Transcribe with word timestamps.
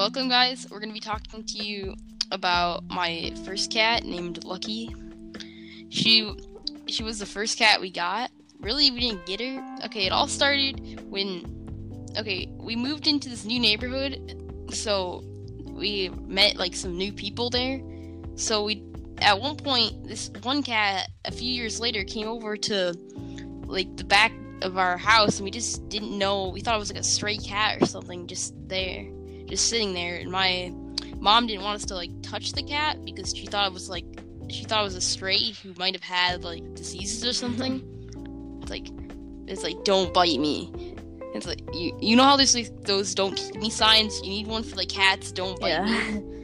welcome, 0.00 0.30
guys. 0.30 0.66
We're 0.70 0.80
gonna 0.80 0.94
be 0.94 0.98
talking 0.98 1.44
to 1.44 1.62
you 1.62 1.94
about 2.32 2.88
my 2.88 3.34
first 3.44 3.70
cat 3.70 4.02
named 4.02 4.44
Lucky. 4.44 4.96
She 5.90 6.34
she 6.86 7.02
was 7.02 7.18
the 7.18 7.26
first 7.26 7.58
cat 7.58 7.82
we 7.82 7.90
got. 7.90 8.30
Really, 8.60 8.90
we 8.90 9.00
didn't 9.00 9.26
get 9.26 9.42
her. 9.42 9.78
Okay, 9.84 10.06
it 10.06 10.10
all 10.10 10.26
started 10.26 11.04
when 11.10 12.08
okay 12.16 12.48
we 12.56 12.76
moved 12.76 13.08
into 13.08 13.28
this 13.28 13.44
new 13.44 13.60
neighborhood, 13.60 14.42
so 14.70 15.22
we 15.66 16.08
met 16.26 16.56
like 16.56 16.74
some 16.74 16.96
new 16.96 17.12
people 17.12 17.50
there. 17.50 17.78
So 18.36 18.64
we 18.64 18.82
at 19.18 19.38
one 19.38 19.56
point 19.56 20.08
this 20.08 20.30
one 20.40 20.62
cat 20.62 21.10
a 21.26 21.30
few 21.30 21.52
years 21.52 21.78
later 21.78 22.04
came 22.04 22.26
over 22.26 22.56
to 22.56 22.94
like 23.66 23.98
the 23.98 24.04
back 24.04 24.32
of 24.62 24.78
our 24.78 24.96
house 24.96 25.36
and 25.40 25.44
we 25.44 25.50
just 25.50 25.90
didn't 25.90 26.16
know 26.16 26.48
we 26.48 26.62
thought 26.62 26.76
it 26.76 26.78
was 26.78 26.90
like 26.90 27.00
a 27.00 27.04
stray 27.04 27.36
cat 27.36 27.82
or 27.82 27.86
something 27.86 28.26
just 28.26 28.54
there 28.66 29.06
just 29.50 29.68
sitting 29.68 29.92
there 29.92 30.16
and 30.16 30.30
my 30.30 30.72
mom 31.18 31.46
didn't 31.46 31.62
want 31.62 31.76
us 31.76 31.84
to 31.86 31.94
like 31.94 32.10
touch 32.22 32.52
the 32.52 32.62
cat 32.62 33.04
because 33.04 33.34
she 33.36 33.46
thought 33.46 33.66
it 33.66 33.74
was 33.74 33.90
like 33.90 34.04
she 34.48 34.64
thought 34.64 34.80
it 34.80 34.84
was 34.84 34.94
a 34.96 35.00
stray 35.00 35.52
who 35.62 35.74
might 35.76 35.94
have 35.94 36.02
had 36.02 36.42
like 36.44 36.74
diseases 36.74 37.24
or 37.24 37.32
something. 37.32 37.82
It's 38.62 38.70
like 38.70 38.88
it's 39.46 39.62
like 39.62 39.84
don't 39.84 40.12
bite 40.14 40.38
me. 40.40 40.72
It's 41.34 41.46
like 41.46 41.60
you 41.74 41.96
you 42.00 42.16
know 42.16 42.24
how 42.24 42.36
there's 42.36 42.54
like 42.54 42.70
those 42.82 43.14
don't 43.14 43.36
keep 43.36 43.56
me 43.56 43.70
signs? 43.70 44.20
You 44.22 44.30
need 44.30 44.46
one 44.46 44.62
for 44.62 44.76
like 44.76 44.88
cats. 44.88 45.30
Don't 45.32 45.58
bite 45.60 45.70
Yeah. 45.70 45.84
me. 45.84 46.22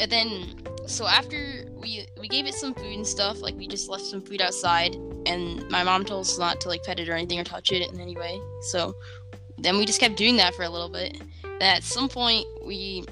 And 0.00 0.12
then 0.12 0.54
so 0.86 1.06
after 1.06 1.66
we 1.76 2.06
we 2.20 2.28
gave 2.28 2.46
it 2.46 2.54
some 2.54 2.72
food 2.74 2.94
and 2.94 3.06
stuff 3.06 3.40
like 3.40 3.56
we 3.56 3.66
just 3.66 3.88
left 3.88 4.04
some 4.04 4.22
food 4.22 4.40
outside 4.40 4.94
and 5.26 5.68
my 5.70 5.82
mom 5.82 6.04
told 6.04 6.20
us 6.20 6.38
not 6.38 6.60
to 6.62 6.68
like 6.68 6.82
pet 6.84 7.00
it 7.00 7.08
or 7.08 7.14
anything 7.14 7.38
or 7.40 7.44
touch 7.44 7.72
it 7.72 7.90
in 7.92 8.00
any 8.00 8.16
way. 8.16 8.40
So 8.62 8.94
then 9.58 9.76
we 9.78 9.86
just 9.86 10.00
kept 10.00 10.16
doing 10.16 10.36
that 10.36 10.54
for 10.54 10.62
a 10.62 10.68
little 10.68 10.88
bit 10.88 11.20
then 11.42 11.76
at 11.76 11.82
some 11.82 12.08
point 12.08 12.46
we 12.64 13.04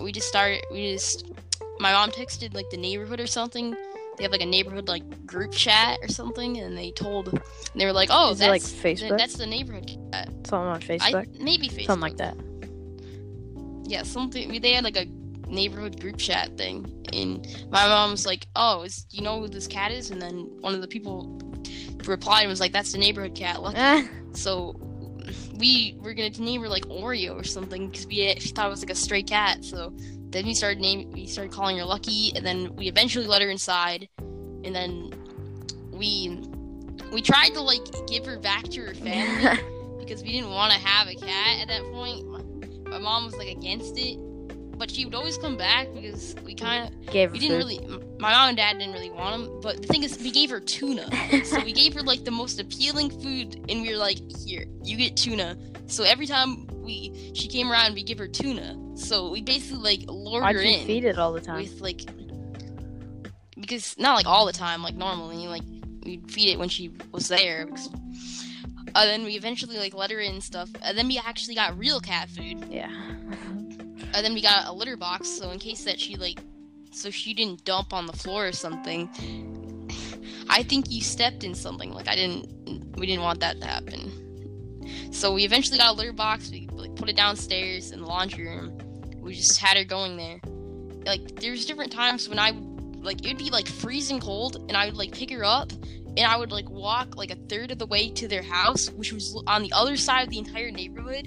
we 0.00 0.12
just 0.12 0.28
started 0.28 0.64
we 0.72 0.92
just 0.92 1.30
my 1.78 1.92
mom 1.92 2.10
texted 2.10 2.54
like 2.54 2.68
the 2.70 2.76
neighborhood 2.76 3.20
or 3.20 3.26
something 3.26 3.74
they 4.16 4.24
have 4.24 4.32
like 4.32 4.42
a 4.42 4.46
neighborhood 4.46 4.88
like 4.88 5.26
group 5.26 5.52
chat 5.52 5.98
or 6.02 6.08
something 6.08 6.58
and 6.58 6.76
they 6.76 6.90
told 6.90 7.28
and 7.28 7.40
they 7.74 7.86
were 7.86 7.92
like 7.92 8.08
oh 8.12 8.30
Is 8.32 8.40
it, 8.40 8.48
like, 8.48 8.62
that's 8.62 8.72
Facebook? 8.72 9.16
that's 9.18 9.36
the 9.36 9.46
neighborhood 9.46 9.88
chat 10.12 10.28
Something 10.46 10.56
on 10.56 10.76
I, 10.76 10.80
Facebook. 10.80 11.40
maybe 11.40 11.68
Facebook 11.68 11.86
Something 11.86 12.00
like 12.00 12.16
that. 12.16 12.36
yeah, 13.84 14.02
something. 14.02 14.60
They 14.60 14.72
had 14.72 14.84
like 14.84 14.96
a 14.96 15.06
neighborhood 15.48 16.00
group 16.00 16.16
chat 16.16 16.56
thing, 16.56 17.04
and 17.12 17.46
my 17.70 17.86
mom 17.86 18.12
was 18.12 18.24
like, 18.26 18.46
"Oh, 18.56 18.82
is 18.82 19.06
you 19.10 19.22
know 19.22 19.40
who 19.40 19.48
this 19.48 19.66
cat 19.66 19.90
is?" 19.92 20.10
And 20.10 20.20
then 20.20 20.48
one 20.60 20.74
of 20.74 20.80
the 20.80 20.88
people 20.88 21.40
replied 22.04 22.42
and 22.42 22.48
was 22.50 22.60
like, 22.60 22.72
"That's 22.72 22.92
the 22.92 22.98
neighborhood 22.98 23.34
cat." 23.34 23.58
So 24.32 24.74
we 25.60 25.94
were 26.00 26.14
gonna 26.14 26.30
name 26.30 26.62
her 26.62 26.68
like 26.68 26.86
Oreo 26.86 27.38
or 27.38 27.44
something 27.44 27.88
because 27.88 28.06
we 28.06 28.22
eh, 28.22 28.34
she 28.38 28.48
thought 28.48 28.66
it 28.66 28.70
was 28.70 28.82
like 28.82 28.90
a 28.90 28.94
stray 28.96 29.22
cat. 29.22 29.64
So 29.64 29.92
then 30.30 30.46
we 30.46 30.54
started 30.54 30.80
name 30.80 31.10
we 31.12 31.26
started 31.26 31.52
calling 31.52 31.78
her 31.78 31.84
Lucky, 31.84 32.32
and 32.34 32.44
then 32.44 32.74
we 32.74 32.88
eventually 32.88 33.26
let 33.26 33.42
her 33.42 33.50
inside, 33.50 34.08
and 34.18 34.74
then 34.74 35.12
we 35.92 36.40
we 37.12 37.22
tried 37.22 37.50
to 37.50 37.60
like 37.60 37.82
give 38.08 38.26
her 38.26 38.38
back 38.38 38.64
to 38.70 38.80
her 38.80 38.94
family 38.94 39.62
because 40.00 40.22
we 40.22 40.32
didn't 40.32 40.50
want 40.50 40.72
to 40.72 40.78
have 40.78 41.06
a 41.08 41.14
cat 41.14 41.60
at 41.60 41.68
that 41.68 41.82
point. 41.92 42.26
My, 42.26 42.90
my 42.92 42.98
mom 42.98 43.26
was 43.26 43.36
like 43.36 43.48
against 43.48 43.98
it, 43.98 44.16
but 44.78 44.90
she 44.90 45.04
would 45.04 45.14
always 45.14 45.36
come 45.38 45.56
back 45.56 45.92
because 45.94 46.34
we 46.44 46.54
kind 46.54 46.88
of 46.92 47.12
Gave 47.12 47.28
her 47.28 47.32
we 47.34 47.38
didn't 47.38 47.60
food. 47.60 47.80
really. 47.86 48.09
My 48.20 48.32
mom 48.32 48.48
and 48.48 48.56
dad 48.56 48.78
didn't 48.78 48.92
really 48.92 49.10
want 49.10 49.42
them, 49.44 49.60
but 49.62 49.80
the 49.80 49.88
thing 49.88 50.02
is, 50.02 50.18
we 50.18 50.30
gave 50.30 50.50
her 50.50 50.60
tuna. 50.60 51.08
so 51.44 51.58
we 51.64 51.72
gave 51.72 51.94
her 51.94 52.02
like 52.02 52.24
the 52.24 52.30
most 52.30 52.60
appealing 52.60 53.10
food, 53.10 53.64
and 53.68 53.80
we 53.82 53.90
were 53.90 53.96
like, 53.98 54.18
"Here, 54.44 54.66
you 54.84 54.96
get 54.96 55.16
tuna." 55.16 55.56
So 55.86 56.04
every 56.04 56.26
time 56.26 56.66
we 56.82 57.32
she 57.34 57.48
came 57.48 57.70
around, 57.72 57.94
we 57.94 58.02
give 58.02 58.18
her 58.18 58.28
tuna. 58.28 58.76
So 58.94 59.30
we 59.30 59.40
basically 59.42 59.78
like 59.82 60.08
lured 60.08 60.42
Why'd 60.42 60.56
her 60.56 60.60
in 60.62 60.86
feed 60.86 61.04
it 61.04 61.18
all 61.18 61.32
the 61.32 61.40
time? 61.40 61.56
with 61.56 61.80
like 61.80 62.02
because 63.58 63.96
not 63.98 64.14
like 64.14 64.26
all 64.26 64.46
the 64.46 64.52
time, 64.52 64.82
like 64.82 64.94
normally, 64.94 65.46
like 65.48 65.62
we'd 66.04 66.30
feed 66.30 66.50
it 66.52 66.58
when 66.58 66.68
she 66.68 66.90
was 67.12 67.28
there. 67.28 67.66
Because, 67.66 67.88
uh, 68.94 69.04
then 69.04 69.24
we 69.24 69.32
eventually 69.34 69.78
like 69.78 69.94
let 69.94 70.10
her 70.10 70.20
in 70.20 70.32
and 70.34 70.42
stuff, 70.42 70.68
and 70.82 70.96
then 70.96 71.08
we 71.08 71.18
actually 71.18 71.54
got 71.54 71.78
real 71.78 72.00
cat 72.00 72.28
food, 72.28 72.64
Yeah. 72.70 72.90
and 72.90 74.24
then 74.24 74.34
we 74.34 74.42
got 74.42 74.66
a 74.66 74.72
litter 74.72 74.96
box, 74.96 75.28
so 75.28 75.50
in 75.50 75.58
case 75.58 75.84
that 75.84 76.00
she 76.00 76.16
like, 76.16 76.40
so 76.90 77.10
she 77.10 77.34
didn't 77.34 77.64
dump 77.64 77.92
on 77.92 78.06
the 78.06 78.12
floor 78.12 78.46
or 78.46 78.52
something. 78.52 79.08
I 80.48 80.62
think 80.62 80.90
you 80.90 81.00
stepped 81.02 81.44
in 81.44 81.54
something. 81.54 81.92
Like 81.92 82.08
I 82.08 82.14
didn't. 82.14 82.96
We 82.96 83.06
didn't 83.06 83.22
want 83.22 83.40
that 83.40 83.60
to 83.60 83.66
happen. 83.66 85.10
So 85.12 85.32
we 85.32 85.44
eventually 85.44 85.78
got 85.78 85.94
a 85.94 85.96
litter 85.96 86.12
box. 86.12 86.50
We 86.50 86.68
like 86.72 86.94
put 86.96 87.08
it 87.08 87.16
downstairs 87.16 87.92
in 87.92 88.00
the 88.00 88.06
laundry 88.06 88.46
room. 88.46 88.78
We 89.20 89.34
just 89.34 89.58
had 89.58 89.76
her 89.76 89.84
going 89.84 90.16
there. 90.16 90.40
Like 91.04 91.36
there's 91.36 91.66
different 91.66 91.92
times 91.92 92.28
when 92.28 92.38
I 92.38 92.52
like 93.02 93.24
it'd 93.24 93.38
be 93.38 93.50
like 93.50 93.66
freezing 93.66 94.20
cold, 94.20 94.64
and 94.68 94.76
I 94.76 94.86
would 94.86 94.96
like 94.96 95.12
pick 95.12 95.30
her 95.30 95.44
up, 95.44 95.72
and 95.72 96.20
I 96.20 96.36
would 96.36 96.52
like 96.52 96.68
walk 96.68 97.16
like 97.16 97.30
a 97.30 97.36
third 97.48 97.70
of 97.70 97.78
the 97.78 97.86
way 97.86 98.10
to 98.10 98.28
their 98.28 98.42
house, 98.42 98.90
which 98.90 99.12
was 99.12 99.42
on 99.46 99.62
the 99.62 99.72
other 99.72 99.96
side 99.96 100.24
of 100.24 100.30
the 100.30 100.38
entire 100.38 100.70
neighborhood. 100.70 101.26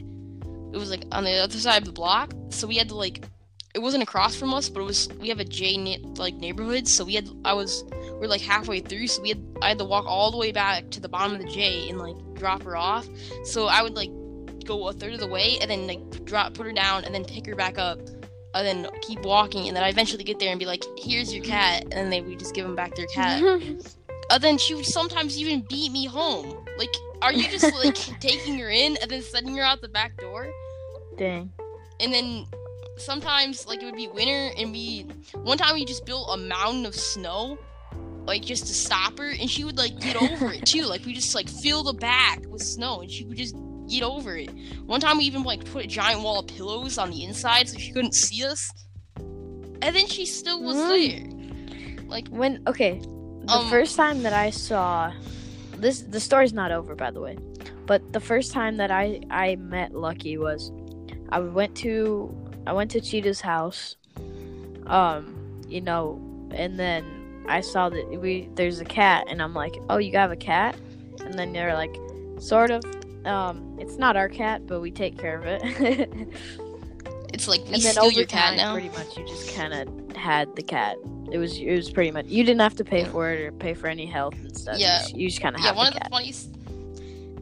It 0.73 0.77
was 0.77 0.89
like 0.89 1.05
on 1.11 1.23
the 1.23 1.31
other 1.31 1.57
side 1.57 1.79
of 1.79 1.85
the 1.85 1.91
block, 1.91 2.33
so 2.49 2.67
we 2.67 2.77
had 2.77 2.89
to 2.89 2.95
like. 2.95 3.25
It 3.73 3.81
wasn't 3.81 4.03
across 4.03 4.35
from 4.35 4.53
us, 4.53 4.69
but 4.69 4.81
it 4.81 4.85
was. 4.85 5.09
We 5.19 5.29
have 5.29 5.39
a 5.39 5.45
J 5.45 5.99
like 6.17 6.35
neighborhood, 6.35 6.87
so 6.87 7.03
we 7.03 7.15
had. 7.15 7.27
I 7.43 7.53
was. 7.53 7.83
We're 8.19 8.27
like 8.27 8.41
halfway 8.41 8.81
through, 8.81 9.07
so 9.07 9.21
we 9.21 9.29
had. 9.29 9.43
I 9.61 9.69
had 9.69 9.79
to 9.79 9.85
walk 9.85 10.05
all 10.05 10.29
the 10.29 10.37
way 10.37 10.51
back 10.51 10.91
to 10.91 10.99
the 10.99 11.09
bottom 11.09 11.35
of 11.35 11.41
the 11.41 11.51
J 11.51 11.89
and 11.89 11.97
like 11.97 12.15
drop 12.35 12.61
her 12.63 12.77
off. 12.77 13.07
So 13.45 13.65
I 13.65 13.81
would 13.81 13.95
like 13.95 14.11
go 14.65 14.87
a 14.87 14.93
third 14.93 15.13
of 15.13 15.19
the 15.19 15.27
way 15.27 15.57
and 15.59 15.69
then 15.69 15.87
like 15.87 16.25
drop, 16.25 16.53
put 16.53 16.67
her 16.67 16.71
down, 16.71 17.03
and 17.03 17.15
then 17.15 17.25
pick 17.25 17.47
her 17.47 17.55
back 17.55 17.79
up, 17.79 17.99
and 18.53 18.67
then 18.67 18.87
keep 19.01 19.23
walking, 19.23 19.67
and 19.67 19.75
then 19.75 19.83
I 19.83 19.89
eventually 19.89 20.23
get 20.23 20.39
there 20.39 20.51
and 20.51 20.59
be 20.59 20.67
like, 20.67 20.83
"Here's 20.97 21.33
your 21.33 21.43
cat," 21.43 21.83
and 21.83 21.93
then 21.93 22.09
they 22.11 22.21
would 22.21 22.37
just 22.37 22.53
give 22.53 22.65
them 22.65 22.75
back 22.75 22.95
their 22.95 23.07
cat. 23.07 23.41
And 23.41 23.95
uh, 24.29 24.37
then 24.37 24.59
she 24.59 24.75
would 24.75 24.85
sometimes 24.85 25.37
even 25.39 25.61
beat 25.61 25.91
me 25.91 26.05
home. 26.05 26.63
Like, 26.77 26.93
are 27.23 27.33
you 27.33 27.49
just 27.49 27.73
like 27.75 27.95
taking 28.19 28.59
her 28.59 28.69
in 28.69 28.97
and 28.97 29.09
then 29.09 29.23
sending 29.23 29.57
her 29.57 29.63
out 29.63 29.81
the 29.81 29.89
back 29.89 30.15
door? 30.17 30.47
Dang. 31.17 31.51
And 31.99 32.13
then 32.13 32.45
sometimes 32.97 33.65
like 33.67 33.81
it 33.81 33.85
would 33.85 33.95
be 33.95 34.07
winter 34.07 34.53
and 34.57 34.71
we 34.71 35.07
one 35.43 35.57
time 35.57 35.73
we 35.73 35.85
just 35.85 36.05
built 36.05 36.27
a 36.31 36.37
mountain 36.37 36.85
of 36.85 36.95
snow 36.95 37.57
like 38.25 38.41
just 38.43 38.67
to 38.67 38.73
stop 38.73 39.17
her 39.17 39.29
and 39.29 39.49
she 39.49 39.63
would 39.63 39.77
like 39.77 39.99
get 39.99 40.15
over 40.15 40.51
it 40.53 40.65
too. 40.65 40.83
Like 40.83 41.05
we 41.05 41.13
just 41.13 41.35
like 41.35 41.49
fill 41.49 41.83
the 41.83 41.93
back 41.93 42.39
with 42.47 42.61
snow 42.61 43.01
and 43.01 43.11
she 43.11 43.25
would 43.25 43.37
just 43.37 43.55
get 43.89 44.01
over 44.03 44.37
it. 44.37 44.49
One 44.85 45.01
time 45.01 45.17
we 45.17 45.25
even 45.25 45.43
like 45.43 45.65
put 45.65 45.83
a 45.83 45.87
giant 45.87 46.21
wall 46.21 46.39
of 46.39 46.47
pillows 46.47 46.97
on 46.97 47.09
the 47.11 47.23
inside 47.25 47.67
so 47.67 47.77
she 47.77 47.91
couldn't 47.91 48.13
see 48.13 48.45
us. 48.45 48.71
And 49.17 49.93
then 49.93 50.07
she 50.07 50.25
still 50.25 50.63
was 50.63 50.77
Mm. 50.77 51.97
there. 51.97 52.05
Like 52.07 52.27
When 52.29 52.63
okay, 52.67 53.01
the 53.45 53.53
Um, 53.53 53.69
first 53.69 53.97
time 53.97 54.23
that 54.23 54.31
I 54.33 54.51
saw 54.51 55.11
this, 55.77 56.01
the 56.01 56.19
story's 56.21 56.53
not 56.53 56.71
over 56.71 56.95
by 56.95 57.11
the 57.11 57.19
way, 57.19 57.37
but 57.85 58.13
the 58.13 58.21
first 58.21 58.53
time 58.53 58.77
that 58.77 58.89
I 58.91 59.19
I 59.31 59.57
met 59.57 59.93
Lucky 59.93 60.37
was 60.37 60.71
I 61.29 61.39
went 61.39 61.75
to 61.77 62.33
I 62.65 62.73
went 62.73 62.91
to 62.91 63.01
Cheetah's 63.01 63.41
house, 63.41 63.95
um, 64.87 65.61
you 65.67 65.81
know, 65.81 66.19
and 66.51 66.79
then 66.79 67.45
I 67.47 67.61
saw 67.61 67.89
that 67.89 68.19
we 68.21 68.49
there's 68.55 68.79
a 68.79 68.85
cat, 68.85 69.25
and 69.29 69.41
I'm 69.41 69.53
like, 69.53 69.75
oh, 69.89 69.97
you 69.97 70.17
have 70.17 70.31
a 70.31 70.35
cat, 70.35 70.75
and 71.21 71.33
then 71.37 71.53
they're 71.53 71.73
like, 71.75 71.95
sort 72.39 72.71
of. 72.71 72.83
Um, 73.25 73.77
it's 73.79 73.95
not 73.95 74.17
our 74.17 74.27
cat, 74.27 74.67
but 74.67 74.81
we 74.81 74.91
take 74.91 75.17
care 75.17 75.37
of 75.37 75.45
it. 75.45 75.61
it's 77.33 77.47
like 77.47 77.61
we 77.67 77.73
and 77.75 77.81
then 77.81 77.93
steal 77.93 78.11
your 78.11 78.25
cat 78.25 78.57
now. 78.57 78.73
pretty 78.73 78.89
much, 78.89 79.15
you 79.17 79.25
just 79.25 79.53
kind 79.55 79.73
of 79.73 80.15
had 80.15 80.53
the 80.57 80.61
cat. 80.63 80.97
It 81.31 81.37
was 81.37 81.57
it 81.57 81.73
was 81.73 81.89
pretty 81.89 82.11
much 82.11 82.25
you 82.27 82.43
didn't 82.43 82.59
have 82.61 82.75
to 82.75 82.83
pay 82.83 83.03
Yeah. 83.03 83.11
for 83.11 83.31
it 83.31 83.39
or 83.41 83.51
pay 83.53 83.73
for 83.73 83.87
any 83.87 84.05
health 84.05 84.35
and 84.35 84.55
stuff. 84.55 84.77
Yeah. 84.77 85.05
you 85.15 85.29
just, 85.29 85.41
kind 85.41 85.55
of 85.55 85.61
had 85.61 85.69
it. 85.69 85.71
yeah, 85.71 85.77
one 85.77 85.87
of 85.87 85.93
the 85.93 86.09
funniest. 86.09 86.49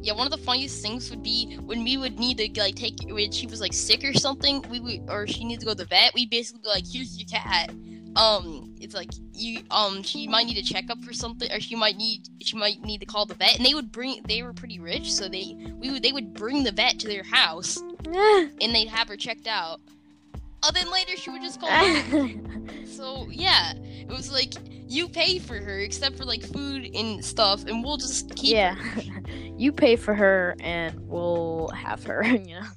Yeah, 0.02 0.14
one 0.14 0.26
of 0.26 0.32
the 0.32 0.44
funniest 0.44 0.82
things 0.82 1.10
would 1.12 1.22
be 1.22 1.56
when 1.58 1.84
we 1.84 1.96
would 1.98 2.20
need 2.20 2.38
to 2.40 2.60
like 2.60 2.76
take 2.76 2.96
when 3.08 3.32
she 3.32 3.46
was 3.46 3.62
like 3.62 3.74
sick 3.74 4.04
or 4.04 4.14
something. 4.14 4.64
We 4.70 4.80
would 4.80 5.10
or 5.10 5.28
she 5.28 5.44
needs 5.44 5.60
to 5.60 5.66
go 5.66 5.74
to 5.74 5.78
the 5.78 5.86
vet. 5.86 6.14
We 6.16 6.26
basically 6.26 6.68
like, 6.68 6.86
"Here's 6.92 7.18
your 7.20 7.28
cat." 7.28 7.72
Um, 8.16 8.76
it's 8.82 8.94
like 8.94 9.10
you 9.34 9.62
um 9.70 10.04
she 10.04 10.28
might 10.28 10.46
need 10.48 10.58
a 10.58 10.64
checkup 10.64 11.04
for 11.04 11.14
something, 11.14 11.52
or 11.52 11.60
she 11.60 11.76
might 11.76 11.98
need 11.98 12.28
she 12.42 12.58
might 12.58 12.82
need 12.82 13.00
to 13.00 13.06
call 13.06 13.26
the 13.26 13.36
vet. 13.36 13.56
And 13.58 13.66
they 13.66 13.74
would 13.76 13.92
bring. 13.92 14.22
They 14.28 14.42
were 14.42 14.54
pretty 14.54 14.80
rich, 14.80 15.12
so 15.14 15.30
they 15.30 15.56
we 15.80 15.92
would 15.92 16.02
they 16.04 16.12
would 16.12 16.34
bring 16.34 16.64
the 16.64 16.72
vet 16.72 17.00
to 17.00 17.08
their 17.08 17.24
house 17.24 17.78
and 18.06 18.76
they'd 18.76 18.88
have 18.88 19.08
her 19.08 19.18
checked 19.18 19.48
out. 19.48 19.80
Oh, 20.64 20.72
then 20.74 20.92
later 20.92 21.16
she 21.16 21.30
would 21.30 21.42
just 21.42 21.60
call. 21.60 21.70
So 22.86 23.28
yeah, 23.32 23.74
it 23.76 24.10
was 24.10 24.32
like 24.32 24.54
you 24.92 25.08
pay 25.08 25.40
for 25.40 25.56
her 25.56 25.80
except 25.80 26.18
for 26.18 26.26
like 26.26 26.44
food 26.44 26.90
and 26.94 27.24
stuff, 27.24 27.66
and 27.66 27.84
we'll 27.84 27.98
just 27.98 28.36
keep. 28.36 28.54
yeah, 28.54 28.76
you 29.58 29.72
pay 29.72 29.96
for 29.96 30.14
her 30.14 30.56
and 30.60 31.00
we'll 31.08 31.70
have 31.70 32.04
her. 32.04 32.24
You 32.42 32.60
know. 32.60 32.68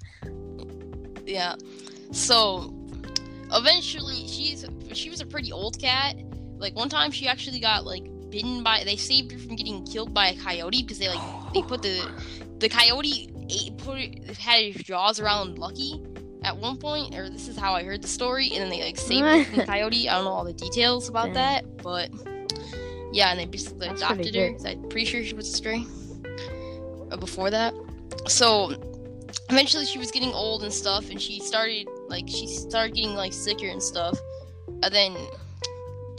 Yeah. 1.26 1.56
So 2.12 2.72
eventually, 3.52 4.28
she's 4.28 4.64
she 4.93 5.11
was 5.11 5.20
a 5.20 5.26
pretty 5.26 5.50
old 5.50 5.81
cat. 5.81 6.16
Like 6.58 6.76
one 6.76 6.88
time, 6.88 7.11
she 7.11 7.26
actually 7.26 7.61
got 7.61 7.84
like 7.84 8.05
bitten 8.31 8.62
by. 8.62 8.84
They 8.84 8.96
saved 8.96 9.32
her 9.32 9.38
from 9.38 9.56
getting 9.56 9.84
killed 9.84 10.14
by 10.14 10.28
a 10.28 10.37
coyote 10.37 10.82
because 10.82 10.99
they 10.99 11.08
like 11.08 11.52
they 11.52 11.62
put 11.62 11.82
the 11.82 12.08
the 12.58 12.69
coyote 12.69 13.32
ate 13.50 13.76
put 13.78 13.99
had 14.38 14.72
his 14.72 14.82
jaws 14.82 15.19
around 15.19 15.58
Lucky, 15.58 16.00
at 16.44 16.56
one 16.56 16.76
point, 16.76 17.14
or 17.14 17.29
this 17.29 17.49
is 17.49 17.56
how 17.56 17.75
I 17.75 17.82
heard 17.82 18.02
the 18.02 18.08
story, 18.08 18.50
and 18.52 18.62
then 18.62 18.69
they 18.69 18.82
like 18.85 18.99
saved 18.99 19.52
the 19.56 19.64
coyote. 19.64 20.08
I 20.08 20.17
don't 20.17 20.25
know 20.25 20.31
all 20.31 20.44
the 20.44 20.52
details 20.52 21.08
about 21.08 21.26
Dang. 21.26 21.35
that, 21.35 21.76
but 21.79 22.11
yeah, 23.12 23.31
and 23.31 23.41
they 23.41 23.46
basically 23.46 23.88
That's 23.88 24.02
adopted 24.02 24.35
her. 24.35 24.56
I'm 24.67 24.88
pretty 24.88 25.06
sure 25.06 25.25
she 25.25 25.35
was 25.35 25.49
a 25.49 25.52
stray 25.52 25.85
uh, 27.11 27.17
before 27.17 27.50
that. 27.50 27.75
So 28.26 28.75
eventually, 29.49 29.87
she 29.87 29.99
was 29.99 30.11
getting 30.11 30.32
old 30.32 30.62
and 30.62 30.73
stuff, 30.73 31.11
and 31.11 31.20
she 31.20 31.41
started 31.41 31.88
like 32.08 32.29
she 32.29 32.46
started 32.46 32.94
getting 32.94 33.14
like 33.14 33.32
sicker 33.32 33.67
and 33.67 33.82
stuff. 33.82 34.19
And 34.82 34.93
then, 34.93 35.17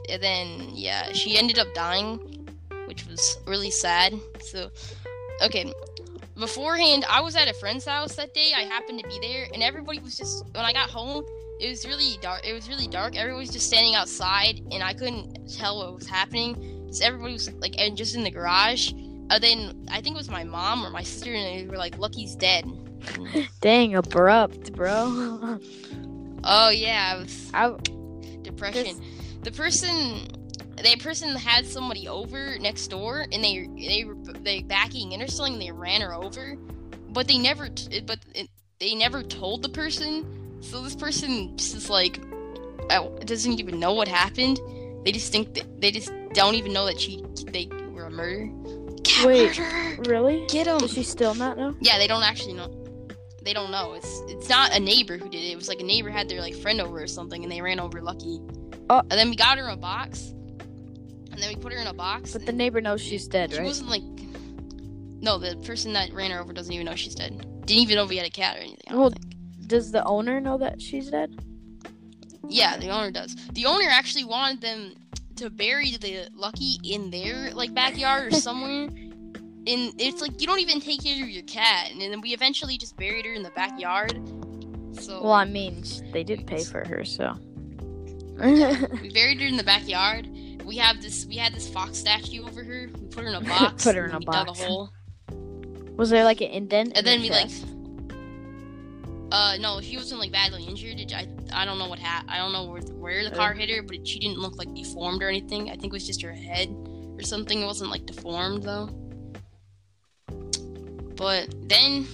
and 0.09 0.21
then 0.21 0.69
yeah, 0.73 1.11
she 1.13 1.37
ended 1.37 1.59
up 1.59 1.71
dying, 1.75 2.47
which 2.87 3.05
was 3.07 3.37
really 3.45 3.71
sad. 3.71 4.13
So, 4.41 4.71
okay, 5.43 5.71
beforehand, 6.35 7.05
I 7.09 7.21
was 7.21 7.35
at 7.35 7.47
a 7.47 7.53
friend's 7.53 7.85
house 7.85 8.15
that 8.15 8.33
day. 8.33 8.51
I 8.55 8.61
happened 8.61 8.99
to 9.01 9.07
be 9.07 9.19
there, 9.21 9.47
and 9.53 9.63
everybody 9.63 9.99
was 9.99 10.17
just 10.17 10.45
when 10.53 10.65
I 10.65 10.73
got 10.73 10.89
home. 10.89 11.25
It 11.59 11.69
was 11.69 11.85
really 11.85 12.17
dark. 12.21 12.45
It 12.45 12.53
was 12.53 12.67
really 12.67 12.87
dark. 12.87 13.15
Everyone 13.15 13.39
was 13.39 13.49
just 13.49 13.67
standing 13.67 13.95
outside, 13.95 14.61
and 14.71 14.83
I 14.83 14.93
couldn't 14.93 15.53
tell 15.55 15.77
what 15.77 15.95
was 15.95 16.07
happening. 16.07 16.83
Because 16.85 17.01
everybody 17.01 17.33
was 17.33 17.51
like 17.53 17.75
and 17.79 17.97
just 17.97 18.15
in 18.15 18.23
the 18.23 18.31
garage. 18.31 18.91
And 18.91 19.41
then 19.41 19.87
I 19.89 20.01
think 20.01 20.15
it 20.15 20.17
was 20.17 20.29
my 20.29 20.43
mom 20.43 20.85
or 20.85 20.89
my 20.89 21.03
sister, 21.03 21.33
and 21.33 21.59
they 21.59 21.69
were 21.69 21.77
like, 21.77 21.97
"Lucky's 21.97 22.35
dead." 22.35 22.65
Dang, 23.61 23.95
abrupt, 23.95 24.73
bro. 24.73 25.59
oh 26.43 26.69
yeah, 26.69 27.13
I 27.13 27.17
was 27.17 27.51
I, 27.53 27.75
depression. 28.41 29.01
The 29.43 29.51
person, 29.51 30.27
the 30.77 30.95
person 30.97 31.35
had 31.35 31.65
somebody 31.65 32.07
over 32.07 32.57
next 32.59 32.87
door, 32.87 33.25
and 33.31 33.43
they 33.43 33.69
they 33.77 34.03
were 34.03 34.15
they 34.15 34.61
backing 34.61 35.13
in 35.13 35.21
or 35.21 35.27
something. 35.27 35.53
And 35.53 35.61
they 35.61 35.71
ran 35.71 36.01
her 36.01 36.13
over, 36.13 36.55
but 37.09 37.27
they 37.27 37.37
never 37.37 37.69
t- 37.69 38.01
but 38.01 38.19
it, 38.33 38.49
they 38.79 38.95
never 38.95 39.23
told 39.23 39.61
the 39.61 39.69
person. 39.69 40.59
So 40.61 40.81
this 40.81 40.95
person 40.95 41.57
just 41.57 41.75
is 41.75 41.89
like 41.89 42.19
uh, 42.89 43.07
doesn't 43.25 43.59
even 43.59 43.79
know 43.79 43.93
what 43.93 44.07
happened. 44.07 44.59
They 45.03 45.11
just 45.11 45.31
think 45.31 45.53
that 45.53 45.81
they 45.81 45.91
just 45.91 46.11
don't 46.33 46.55
even 46.55 46.73
know 46.73 46.85
that 46.85 46.99
she 46.99 47.23
they 47.47 47.69
were 47.91 48.05
a 48.05 48.11
murder. 48.11 48.49
Cat 49.03 49.27
Wait. 49.27 49.59
really? 50.07 50.45
Get 50.47 50.67
him. 50.67 50.79
Does 50.79 50.93
she 50.93 51.03
still 51.03 51.35
not 51.35 51.57
know? 51.57 51.75
Yeah, 51.79 51.97
they 51.97 52.07
don't 52.07 52.23
actually 52.23 52.53
know. 52.53 52.69
They 53.43 53.53
don't 53.53 53.71
know. 53.71 53.93
It's 53.93 54.21
it's 54.27 54.49
not 54.49 54.75
a 54.75 54.79
neighbor 54.79 55.17
who 55.17 55.29
did 55.29 55.43
it. 55.43 55.51
It 55.51 55.55
was 55.55 55.67
like 55.67 55.79
a 55.79 55.83
neighbor 55.83 56.09
had 56.09 56.27
their 56.27 56.41
like 56.41 56.55
friend 56.55 56.81
over 56.81 57.01
or 57.01 57.07
something, 57.07 57.43
and 57.43 57.51
they 57.51 57.61
ran 57.61 57.79
over 57.79 58.01
Lucky. 58.01 58.41
Oh. 58.89 58.99
And 58.99 59.11
then 59.11 59.29
we 59.29 59.35
got 59.35 59.57
her 59.57 59.69
a 59.69 59.77
box, 59.77 60.33
and 61.35 61.43
then 61.43 61.49
we 61.49 61.55
put 61.55 61.73
her 61.73 61.79
in 61.79 61.87
a 61.87 61.93
box. 61.93 62.33
But 62.33 62.45
the 62.45 62.53
neighbor 62.53 62.81
knows 62.81 63.01
she's 63.01 63.27
dead, 63.27 63.51
she 63.51 63.57
right? 63.57 63.63
She 63.63 63.67
wasn't 63.67 63.89
like. 63.89 64.03
No, 65.21 65.37
the 65.37 65.55
person 65.65 65.93
that 65.93 66.13
ran 66.13 66.31
her 66.31 66.39
over 66.39 66.53
doesn't 66.53 66.71
even 66.71 66.85
know 66.85 66.95
she's 66.95 67.15
dead. 67.15 67.37
Didn't 67.65 67.83
even 67.83 67.95
know 67.95 68.05
we 68.05 68.17
had 68.17 68.27
a 68.27 68.29
cat 68.29 68.57
or 68.57 68.61
anything. 68.61 68.97
Well, 68.97 69.09
think. 69.09 69.67
Does 69.67 69.91
the 69.91 70.03
owner 70.05 70.39
know 70.39 70.57
that 70.57 70.81
she's 70.81 71.09
dead? 71.09 71.35
Yeah, 72.47 72.77
the 72.77 72.89
owner 72.89 73.11
does. 73.11 73.35
The 73.53 73.65
owner 73.65 73.87
actually 73.89 74.23
wanted 74.23 74.61
them 74.61 74.95
to 75.37 75.49
bury 75.49 75.97
the 75.97 76.29
Lucky 76.33 76.77
in 76.83 77.09
their 77.11 77.51
like 77.51 77.73
backyard 77.73 78.33
or 78.33 78.35
somewhere. 78.35 78.89
And 79.67 79.99
it's 79.99 80.21
like 80.21 80.39
you 80.39 80.45
don't 80.45 80.59
even 80.59 80.79
take 80.79 81.03
care 81.03 81.23
of 81.23 81.27
your 81.27 81.41
cat, 81.45 81.89
and 81.89 81.99
then 81.99 82.21
we 82.21 82.35
eventually 82.35 82.77
just 82.77 82.95
buried 82.97 83.25
her 83.25 83.33
in 83.33 83.41
the 83.41 83.49
backyard. 83.49 84.11
So 84.93 85.23
Well, 85.23 85.31
I 85.31 85.45
mean, 85.45 85.83
they 86.13 86.23
did 86.23 86.45
pay 86.45 86.63
for 86.63 86.87
her, 86.87 87.03
so. 87.03 87.35
we 88.37 89.11
buried 89.11 89.41
her 89.41 89.47
in 89.47 89.57
the 89.57 89.63
backyard. 89.65 90.29
We 90.65 90.77
have 90.77 91.01
this. 91.01 91.25
We 91.25 91.35
had 91.37 91.53
this 91.53 91.67
fox 91.69 91.97
statue 91.97 92.43
over 92.45 92.63
here. 92.63 92.89
We 92.99 93.07
put 93.07 93.23
her 93.23 93.29
in 93.29 93.35
a 93.35 93.41
box. 93.55 93.83
Put 93.83 93.95
her 93.95 94.05
in 94.05 94.11
a 94.15 94.19
we 94.19 94.25
Dug 94.25 94.47
box. 94.47 94.61
a 94.61 94.65
hole, 94.65 94.89
Was 95.95 96.09
there 96.09 96.23
like 96.23 96.41
an 96.41 96.49
indent? 96.51 96.89
in 96.91 96.97
and 96.97 97.07
then 97.07 97.19
her 97.19 97.23
we 97.23 97.29
like. 97.31 97.49
Uh, 99.31 99.57
no, 99.59 99.81
she 99.81 99.97
wasn't 99.97 100.19
like 100.19 100.31
badly 100.31 100.63
injured. 100.63 100.99
It- 100.99 101.13
I 101.13 101.27
I 101.53 101.65
don't 101.65 101.77
know 101.79 101.89
what 101.89 101.99
ha- 101.99 102.23
I 102.27 102.37
don't 102.37 102.51
know 102.53 102.65
where, 102.65 102.81
where 102.81 103.29
the 103.29 103.35
car 103.35 103.53
hit 103.53 103.69
her, 103.69 103.81
but 103.81 104.07
she 104.07 104.19
didn't 104.19 104.39
look 104.39 104.55
like 104.57 104.73
deformed 104.73 105.21
or 105.23 105.29
anything. 105.29 105.69
I 105.69 105.73
think 105.73 105.85
it 105.85 105.91
was 105.93 106.05
just 106.07 106.21
her 106.21 106.31
head 106.33 106.69
or 107.17 107.21
something. 107.23 107.61
It 107.61 107.65
wasn't 107.65 107.89
like 107.91 108.05
deformed 108.05 108.63
though. 108.63 108.89
But 111.15 111.47
then 111.69 112.05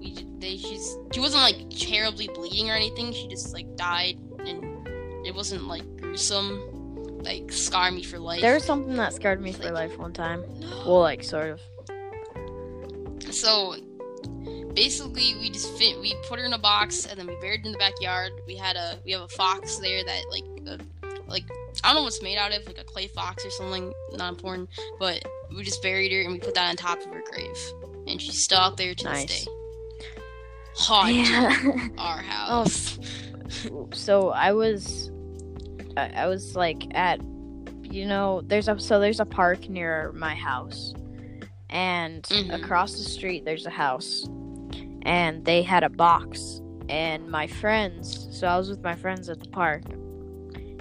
we 0.00 0.14
they 0.38 0.56
she's 0.56 0.96
she 1.12 1.20
wasn't 1.20 1.42
like 1.42 1.70
terribly 1.70 2.28
bleeding 2.28 2.70
or 2.70 2.74
anything. 2.74 3.12
She 3.12 3.28
just 3.28 3.52
like 3.52 3.74
died, 3.76 4.18
and 4.40 4.64
it 5.26 5.34
wasn't 5.34 5.64
like 5.64 5.82
gruesome, 5.98 6.71
like 7.22 7.52
scar 7.52 7.90
me 7.90 8.02
for 8.02 8.18
life. 8.18 8.40
There 8.40 8.54
was 8.54 8.64
something 8.64 8.96
that 8.96 9.12
scarred 9.12 9.40
me 9.40 9.52
for 9.52 9.70
life 9.70 9.96
one 9.98 10.12
time. 10.12 10.44
Well, 10.86 11.00
like 11.00 11.22
sort 11.22 11.50
of. 11.50 11.60
So 13.34 13.76
basically, 14.74 15.34
we 15.40 15.50
just 15.50 15.72
fit. 15.78 15.98
We 16.00 16.14
put 16.28 16.38
her 16.38 16.44
in 16.44 16.52
a 16.52 16.58
box, 16.58 17.06
and 17.06 17.18
then 17.18 17.26
we 17.26 17.34
buried 17.36 17.60
her 17.60 17.66
in 17.66 17.72
the 17.72 17.78
backyard. 17.78 18.32
We 18.46 18.56
had 18.56 18.76
a 18.76 18.98
we 19.04 19.12
have 19.12 19.22
a 19.22 19.28
fox 19.28 19.76
there 19.78 20.04
that 20.04 20.22
like 20.30 20.44
uh, 20.68 20.78
like 21.28 21.44
I 21.84 21.88
don't 21.88 21.96
know 21.96 22.02
what's 22.04 22.22
made 22.22 22.36
out 22.36 22.52
of, 22.52 22.66
like 22.66 22.78
a 22.78 22.84
clay 22.84 23.06
fox 23.06 23.44
or 23.46 23.50
something. 23.50 23.92
Not 24.12 24.32
important, 24.32 24.68
but 24.98 25.22
we 25.54 25.62
just 25.62 25.82
buried 25.82 26.12
her 26.12 26.20
and 26.22 26.32
we 26.32 26.38
put 26.38 26.54
that 26.54 26.68
on 26.68 26.76
top 26.76 26.98
of 27.00 27.06
her 27.06 27.22
grave, 27.30 27.56
and 28.06 28.20
she's 28.20 28.42
still 28.42 28.58
out 28.58 28.76
there 28.76 28.94
to 28.94 29.04
Nice. 29.04 29.26
this 29.28 29.44
day. 29.44 29.50
Haunting 30.74 31.16
Yeah. 31.26 31.88
our 31.98 32.18
house. 32.22 32.98
so 33.92 34.30
I 34.30 34.52
was, 34.52 35.10
I, 35.96 36.10
I 36.14 36.26
was 36.26 36.56
like 36.56 36.86
at, 36.94 37.20
you 37.82 38.06
know, 38.06 38.42
there's 38.46 38.68
a 38.68 38.78
so 38.78 39.00
there's 39.00 39.20
a 39.20 39.24
park 39.26 39.68
near 39.68 40.12
my 40.12 40.34
house, 40.34 40.94
and 41.70 42.22
Mhm. 42.24 42.54
across 42.62 42.92
the 42.92 43.04
street 43.04 43.44
there's 43.44 43.66
a 43.66 43.70
house, 43.70 44.26
and 45.02 45.44
they 45.44 45.62
had 45.62 45.82
a 45.84 45.88
box, 45.90 46.60
and 46.88 47.28
my 47.30 47.46
friends. 47.46 48.28
So 48.30 48.46
I 48.46 48.56
was 48.56 48.68
with 48.70 48.82
my 48.82 48.94
friends 48.94 49.28
at 49.28 49.40
the 49.40 49.48
park, 49.48 49.82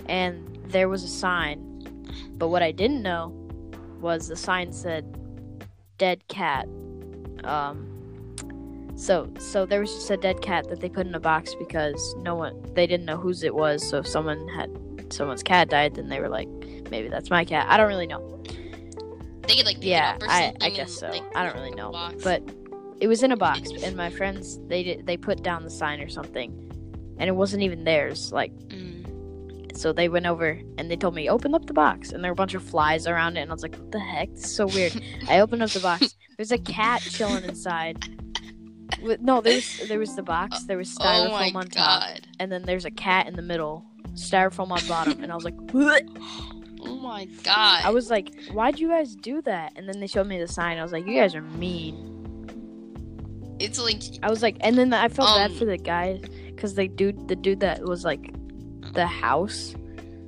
and 0.08 0.58
there 0.68 0.88
was 0.90 1.04
a 1.04 1.08
sign, 1.08 1.60
but 2.38 2.48
what 2.50 2.62
I 2.63 2.72
didn't 2.72 3.02
know 3.04 3.34
was 4.00 4.28
the 4.28 4.36
sign 4.36 4.72
said, 4.72 5.06
"Dead 5.98 6.28
cat." 6.28 6.68
Um, 7.44 7.88
so 8.96 9.30
so 9.40 9.66
there 9.66 9.80
was 9.81 9.92
just 9.94 10.10
a 10.12 10.18
dead 10.18 10.42
cat 10.42 10.69
that 10.69 10.80
they 10.80 10.90
put 10.90 11.08
in 11.08 11.16
a 11.16 11.19
box 11.19 11.56
because 11.56 12.16
no 12.22 12.36
one 12.36 12.56
they 12.74 12.86
didn't 12.88 13.06
know 13.06 13.18
whose 13.18 13.44
it 13.44 13.54
was. 13.54 13.88
So 13.88 13.98
if 13.98 14.08
someone 14.08 14.48
had 14.50 14.69
someone's 15.13 15.44
cat 15.44 15.69
died, 15.69 15.96
then 15.96 16.10
they 16.10 16.19
were 16.19 16.30
like, 16.30 16.48
maybe 16.90 17.08
that's 17.10 17.30
my 17.30 17.46
cat. 17.46 17.66
I 17.69 17.78
don't 17.78 17.88
really 17.88 18.08
know, 18.08 18.44
They 19.48 19.56
could 19.56 19.66
like 19.66 19.78
Yeah, 19.81 20.16
it 20.16 20.24
up 20.24 20.24
or 20.24 20.31
I- 20.31 20.54
I 20.62 20.69
guess 20.69 20.94
so. 20.94 21.10
like, 21.10 21.24
I 21.36 21.44
don't 21.46 21.56
really 21.56 21.72
know, 21.72 21.92
box. 21.92 22.24
but 22.24 22.42
it 23.00 23.08
was 23.08 23.24
in 23.24 23.31
a 23.31 23.38
box, 23.38 23.70
and 23.84 23.96
my 23.98 24.10
friends 24.10 24.60
they 24.68 24.84
did 24.84 25.06
they 25.08 25.18
put 25.18 25.41
down 25.44 25.63
the 25.63 25.70
sign 25.72 26.00
or 26.01 26.10
something, 26.10 26.51
and 27.18 27.27
it 27.27 27.34
wasn't 27.36 27.63
even 27.63 27.84
theirs. 27.84 28.32
Like 28.32 28.51
Mm. 28.70 29.75
so 29.75 29.91
they 29.94 30.08
went 30.10 30.27
over 30.27 30.60
and 30.77 30.91
they 30.91 30.96
told 30.98 31.15
me 31.15 31.27
open 31.30 31.56
up 31.56 31.65
the 31.65 31.74
box, 31.74 32.12
and 32.12 32.24
there 32.24 32.30
were 32.32 32.34
a 32.34 32.44
bunch 32.44 32.53
of 32.53 32.62
flies 32.63 33.08
around 33.08 33.38
it, 33.38 33.41
and 33.41 33.50
I 33.51 33.53
was 33.53 33.63
like, 33.63 33.75
what 33.75 33.91
the 33.91 34.00
heck? 34.00 34.30
This 34.36 34.46
is 34.46 34.56
so 34.56 34.68
weird. 34.68 35.01
I 35.27 35.39
opened 35.39 35.63
up 35.63 35.72
the 35.72 35.80
box. 35.80 36.15
There's 36.38 36.51
a 36.51 36.58
cat 36.60 37.01
chilling 37.01 37.44
inside. 37.44 37.98
No, 39.20 39.41
there's 39.41 39.88
there 39.88 39.98
was 40.00 40.15
the 40.15 40.22
box. 40.24 40.63
There 40.65 40.77
was 40.77 40.96
oh 41.00 41.03
my 41.03 41.50
styrofoam 41.50 41.56
on 41.56 41.68
top, 41.70 42.01
god. 42.01 42.27
and 42.39 42.51
then 42.51 42.63
there's 42.63 42.86
a 42.86 42.91
cat 42.91 43.25
in 43.27 43.36
the 43.36 43.41
middle, 43.41 43.84
styrofoam 44.13 44.72
on 44.72 44.86
bottom, 44.88 45.24
and 45.24 45.32
I 45.32 45.36
was 45.36 45.46
like? 45.46 45.56
Oh 46.84 46.96
my 46.98 47.25
god. 47.44 47.84
I 47.86 47.91
was 47.91 48.10
like, 48.10 48.34
why'd 48.53 48.80
you 48.80 48.89
guys 48.89 49.15
do 49.15 49.39
that? 49.44 49.74
And 49.75 49.88
then 49.88 50.00
they 50.00 50.08
showed 50.08 50.25
me 50.25 50.39
the 50.39 50.48
sign. 50.48 50.80
I 50.80 50.84
was 50.84 50.91
like, 50.91 51.06
you 51.06 51.15
guys 51.15 51.36
are 51.36 51.41
mean. 51.44 52.08
It's 53.60 53.80
like 53.80 54.01
I 54.24 54.32
was 54.32 54.41
like, 54.41 54.58
and 54.62 54.75
then 54.75 54.91
I 54.91 55.08
felt 55.08 55.30
bad 55.38 55.51
Um, 55.51 55.58
for 55.58 55.65
the 55.65 55.77
guy 55.77 56.20
because 56.48 56.74
the 56.74 56.88
dude, 56.88 57.27
the 57.27 57.36
dude 57.36 57.60
that 57.60 57.84
was 57.84 58.03
like 58.03 58.34
the 58.94 59.06
house 59.06 59.75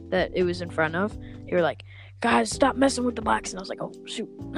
that 0.10 0.30
it 0.36 0.44
was 0.44 0.62
in 0.62 0.70
front 0.70 0.96
of, 0.96 1.18
they 1.50 1.56
were 1.56 1.64
like, 1.64 1.84
guys, 2.22 2.52
stop 2.52 2.76
messing 2.76 3.04
with 3.04 3.16
the 3.16 3.24
box. 3.24 3.50
And 3.50 3.58
I 3.60 3.62
was 3.62 3.70
like, 3.70 3.82
oh 3.82 3.92
shoot, 4.06 4.30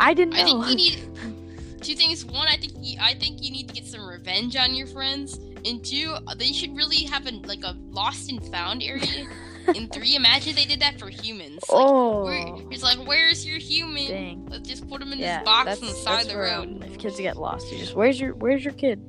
I 0.00 0.14
didn't 0.14 0.34
know. 0.34 0.40
I 0.40 0.44
think 0.44 0.68
you 0.68 0.74
need 0.76 1.80
two 1.80 1.94
things. 1.94 2.24
One, 2.24 2.48
I 2.48 2.56
think 2.56 2.72
you, 2.80 2.98
I 3.00 3.14
think 3.14 3.40
you 3.40 3.52
need 3.52 3.68
to 3.68 3.74
get 3.74 3.86
some 3.86 4.04
revenge 4.04 4.56
on 4.56 4.74
your 4.74 4.88
friends, 4.88 5.38
and 5.64 5.84
two, 5.84 6.14
they 6.36 6.52
should 6.52 6.74
really 6.76 7.04
have 7.04 7.26
a 7.26 7.32
like 7.46 7.62
a 7.64 7.76
lost 7.90 8.30
and 8.30 8.44
found 8.50 8.82
area. 8.82 9.26
in 9.74 9.88
three, 9.88 10.14
imagine 10.14 10.54
they 10.54 10.66
did 10.66 10.80
that 10.80 10.98
for 10.98 11.08
humans. 11.08 11.60
Like, 11.70 11.70
oh, 11.70 12.24
where, 12.24 12.54
it's 12.70 12.82
like, 12.82 12.98
where's 13.06 13.46
your 13.46 13.58
human? 13.58 14.06
dang. 14.08 14.46
Let's 14.50 14.68
just 14.68 14.86
put 14.88 15.00
him 15.00 15.12
in 15.12 15.18
Yeah, 15.18 15.38
this 15.38 15.44
box 15.46 15.80
on 15.82 15.88
the 15.88 15.94
side 15.94 16.22
of 16.26 16.28
the 16.28 16.36
road. 16.38 16.84
if 16.84 16.98
kids 16.98 17.16
get 17.18 17.36
lost, 17.38 17.72
you 17.72 17.78
just 17.78 17.94
where's 17.94 18.20
your 18.20 18.34
where's 18.34 18.64
your 18.64 18.74
kid? 18.74 19.02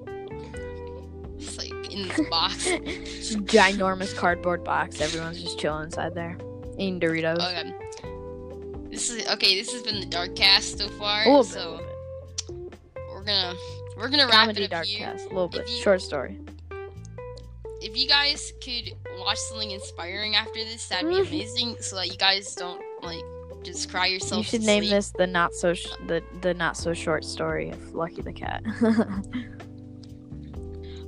It's 1.38 1.58
like 1.58 1.72
in 1.92 2.08
this 2.08 2.22
box. 2.30 2.64
Just 2.86 3.36
a 3.36 3.38
ginormous 3.40 4.16
cardboard 4.16 4.64
box. 4.64 5.02
Everyone's 5.02 5.42
just 5.44 5.60
chilling 5.60 5.84
inside 5.86 6.16
there, 6.16 6.38
eating 6.80 7.00
Doritos. 7.00 7.36
Okay. 7.38 7.74
This 8.90 9.10
is 9.10 9.28
okay. 9.30 9.56
This 9.60 9.72
has 9.74 9.84
been 9.84 10.00
the 10.00 10.06
dark 10.06 10.36
cast 10.36 10.78
so 10.78 10.88
far. 10.88 11.24
a 11.24 11.26
little 11.28 11.44
bit, 11.44 11.52
so 11.52 12.70
we're 13.14 13.24
gonna 13.24 13.54
we're 13.98 14.10
gonna 14.10 14.26
wrap 14.26 14.34
comedy 14.48 14.62
it 14.64 14.66
up 14.66 14.72
dark 14.72 14.86
here. 14.86 15.06
cast, 15.08 15.26
a 15.26 15.30
little 15.30 15.50
bit 15.50 15.68
you- 15.70 15.76
short 15.82 16.02
story. 16.02 16.40
If 17.82 17.98
you 17.98 18.08
guys 18.08 18.54
could 18.64 18.94
watch 19.18 19.38
something 19.38 19.72
inspiring 19.72 20.36
after 20.36 20.64
this, 20.64 20.88
that'd 20.88 21.08
be 21.10 21.20
amazing. 21.28 21.78
So 21.80 21.96
that 21.98 22.08
you 22.08 22.18
guys 22.18 22.56
don't 22.56 22.82
like 23.04 23.24
just 23.64 23.90
cry 23.90 24.08
yourself. 24.08 24.40
You 24.40 24.44
should 24.44 24.62
name 24.64 24.84
sleep. 24.84 24.92
this 24.92 25.12
the 25.12 25.28
not 25.28 25.54
so 25.54 25.74
sh- 25.74 25.88
the 26.08 26.24
the 26.42 26.54
not 26.54 26.78
so 26.78 26.94
short 26.94 27.24
story 27.26 27.70
of 27.70 27.94
Lucky 27.94 28.22
the 28.22 28.34
cat. 28.34 28.64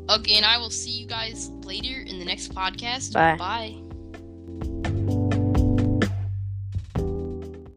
Okay, 0.09 0.35
and 0.35 0.45
I 0.45 0.57
will 0.57 0.69
see 0.69 0.91
you 0.91 1.05
guys 1.05 1.49
later 1.65 1.99
in 1.99 2.17
the 2.17 2.23
next 2.23 2.55
podcast. 2.55 3.11
Bye. 3.11 3.35
Bye. 3.35 3.75